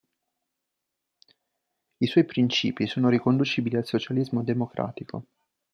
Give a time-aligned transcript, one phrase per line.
[1.99, 5.25] I suoi principi sono riconducibili al Socialismo democratico.